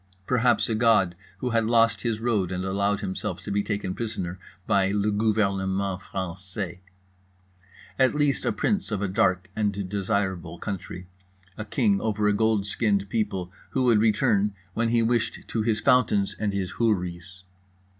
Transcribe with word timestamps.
Perhaps 0.25 0.67
a 0.67 0.73
god 0.73 1.13
who 1.41 1.51
had 1.51 1.67
lost 1.67 2.01
his 2.01 2.19
road 2.19 2.51
and 2.51 2.65
allowed 2.65 3.01
himself 3.01 3.43
to 3.43 3.51
be 3.51 3.61
taken 3.61 3.93
prisoner 3.93 4.39
by 4.65 4.89
le 4.89 5.11
gouvernement 5.11 6.01
français. 6.01 6.79
At 7.99 8.15
least 8.15 8.43
a 8.43 8.51
prince 8.51 8.89
of 8.89 9.03
a 9.03 9.07
dark 9.07 9.51
and 9.55 9.87
desirable 9.87 10.57
country, 10.57 11.05
a 11.55 11.65
king 11.65 12.01
over 12.01 12.27
a 12.27 12.33
gold 12.33 12.65
skinned 12.65 13.09
people 13.09 13.51
who 13.69 13.83
would 13.83 13.99
return 13.99 14.55
when 14.73 14.89
he 14.89 15.03
wished 15.03 15.41
to 15.49 15.61
his 15.61 15.79
fountains 15.79 16.35
and 16.39 16.51
his 16.51 16.71
houris. 16.79 17.43